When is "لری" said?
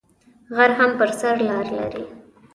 1.77-2.03